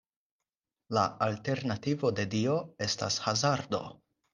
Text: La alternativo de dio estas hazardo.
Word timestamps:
La 0.99 1.03
alternativo 1.27 2.13
de 2.21 2.27
dio 2.35 2.59
estas 2.91 3.23
hazardo. 3.31 3.89